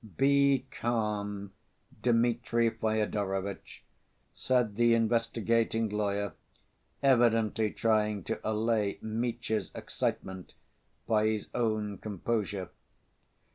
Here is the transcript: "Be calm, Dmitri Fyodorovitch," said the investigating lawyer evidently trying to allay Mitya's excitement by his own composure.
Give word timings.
"Be 0.17 0.65
calm, 0.71 1.53
Dmitri 2.01 2.71
Fyodorovitch," 2.71 3.83
said 4.33 4.75
the 4.75 4.95
investigating 4.95 5.89
lawyer 5.89 6.33
evidently 7.03 7.69
trying 7.69 8.23
to 8.23 8.39
allay 8.43 8.97
Mitya's 9.03 9.69
excitement 9.75 10.55
by 11.05 11.27
his 11.27 11.49
own 11.53 11.99
composure. 11.99 12.71